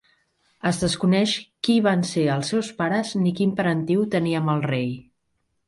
Es 0.69 0.79
desconeix 0.83 1.33
qui 1.67 1.75
van 1.89 2.01
ser 2.13 2.25
els 2.37 2.51
seus 2.55 2.71
pares 2.81 3.13
ni 3.21 3.37
quin 3.43 3.55
parentiu 3.63 4.09
tenia 4.19 4.43
amb 4.43 4.57
el 4.59 4.67
rei. 4.77 4.93